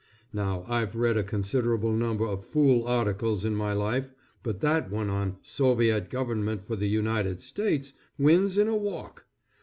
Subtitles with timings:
[0.33, 4.09] Now I've read a considerable number of fool articles in my life,
[4.41, 9.27] but that one on "Soviet Government for the United States," wins in a walk.